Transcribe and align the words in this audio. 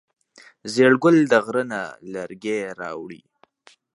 زیړ 0.73 0.93
ګل 1.03 1.17
د 1.31 1.33
غره 1.45 1.63
نه 1.71 1.81
لرګی 2.13 2.59
راوړی. 2.79 3.21